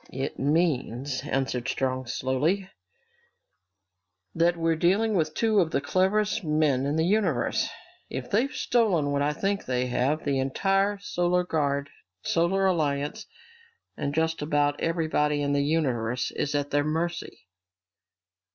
[0.11, 2.67] "It means," answered Strong slowly,
[4.33, 7.69] "that we're dealing with two of the cleverest men in the universe!
[8.09, 11.91] If they've stolen what I think they have, the entire Solar Guard,
[12.23, 13.27] Solar Alliance,
[13.95, 17.45] and just about everyone in the universe is at their mercy!"